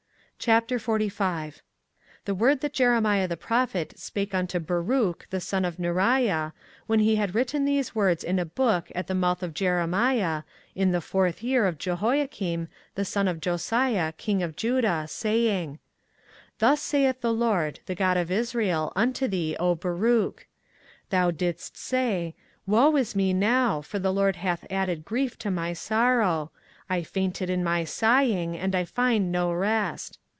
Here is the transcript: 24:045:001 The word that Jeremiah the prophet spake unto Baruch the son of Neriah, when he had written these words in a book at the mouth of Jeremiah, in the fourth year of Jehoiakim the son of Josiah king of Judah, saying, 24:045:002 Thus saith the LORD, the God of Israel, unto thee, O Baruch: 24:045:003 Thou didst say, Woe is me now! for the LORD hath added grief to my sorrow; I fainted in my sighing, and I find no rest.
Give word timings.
24:045:001 0.41 1.61
The 2.25 2.33
word 2.33 2.61
that 2.61 2.73
Jeremiah 2.73 3.27
the 3.27 3.37
prophet 3.37 3.93
spake 3.99 4.33
unto 4.33 4.57
Baruch 4.59 5.27
the 5.29 5.39
son 5.39 5.63
of 5.63 5.77
Neriah, 5.77 6.53
when 6.87 6.97
he 6.99 7.15
had 7.17 7.35
written 7.35 7.63
these 7.63 7.93
words 7.93 8.23
in 8.23 8.39
a 8.39 8.45
book 8.45 8.91
at 8.95 9.05
the 9.05 9.13
mouth 9.13 9.43
of 9.43 9.53
Jeremiah, 9.53 10.41
in 10.73 10.93
the 10.93 10.99
fourth 10.99 11.43
year 11.43 11.67
of 11.67 11.77
Jehoiakim 11.77 12.69
the 12.95 13.05
son 13.05 13.27
of 13.27 13.39
Josiah 13.39 14.13
king 14.13 14.41
of 14.41 14.55
Judah, 14.55 15.05
saying, 15.07 15.73
24:045:002 15.73 15.77
Thus 16.57 16.81
saith 16.81 17.21
the 17.21 17.33
LORD, 17.33 17.79
the 17.85 17.93
God 17.93 18.17
of 18.17 18.31
Israel, 18.31 18.91
unto 18.95 19.27
thee, 19.27 19.55
O 19.59 19.75
Baruch: 19.75 20.47
24:045:003 21.11 21.11
Thou 21.11 21.29
didst 21.29 21.77
say, 21.77 22.35
Woe 22.65 22.95
is 22.95 23.15
me 23.15 23.31
now! 23.31 23.81
for 23.83 23.99
the 23.99 24.11
LORD 24.11 24.37
hath 24.37 24.65
added 24.71 25.05
grief 25.05 25.37
to 25.37 25.51
my 25.51 25.73
sorrow; 25.73 26.49
I 26.89 27.03
fainted 27.03 27.51
in 27.51 27.63
my 27.63 27.83
sighing, 27.83 28.57
and 28.57 28.73
I 28.73 28.85
find 28.85 29.31
no 29.31 29.53
rest. 29.53 30.17